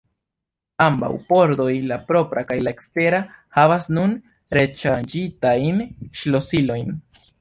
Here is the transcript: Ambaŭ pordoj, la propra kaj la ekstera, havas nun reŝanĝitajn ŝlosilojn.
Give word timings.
Ambaŭ 0.85 1.09
pordoj, 1.33 1.75
la 1.91 1.99
propra 2.07 2.43
kaj 2.53 2.57
la 2.69 2.73
ekstera, 2.77 3.19
havas 3.59 3.91
nun 3.99 4.15
reŝanĝitajn 4.59 5.85
ŝlosilojn. 6.23 6.91